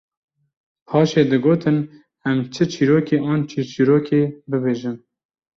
[0.87, 1.77] paşê digotin:
[2.29, 4.97] Em çi çîrokê an çîrçîrokê bibêjin